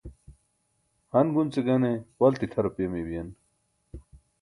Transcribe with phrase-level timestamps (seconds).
[1.13, 3.29] han gunce gane walti tʰa rupaya mey biyen.